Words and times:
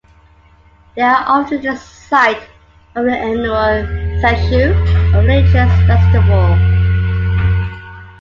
They 0.95 1.03
are 1.03 1.23
often 1.27 1.61
the 1.61 1.75
site 1.77 2.41
of 2.95 3.05
an 3.05 3.09
annual 3.13 3.85
"tsechu" 4.19 4.73
or 5.13 5.19
religious 5.19 5.69
festival. 5.85 6.57